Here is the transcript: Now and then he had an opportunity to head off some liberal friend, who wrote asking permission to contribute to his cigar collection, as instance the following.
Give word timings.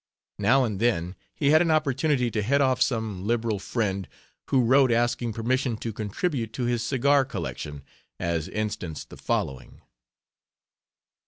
Now 0.39 0.63
and 0.63 0.79
then 0.79 1.13
he 1.35 1.51
had 1.51 1.61
an 1.61 1.69
opportunity 1.69 2.31
to 2.31 2.41
head 2.41 2.59
off 2.59 2.81
some 2.81 3.27
liberal 3.27 3.59
friend, 3.59 4.07
who 4.49 4.63
wrote 4.65 4.91
asking 4.91 5.33
permission 5.33 5.77
to 5.77 5.93
contribute 5.93 6.53
to 6.53 6.63
his 6.63 6.81
cigar 6.83 7.23
collection, 7.23 7.83
as 8.19 8.47
instance 8.47 9.05
the 9.05 9.15
following. 9.17 9.81